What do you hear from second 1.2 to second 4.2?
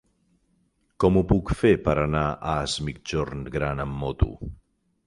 puc fer per anar a Es Migjorn Gran amb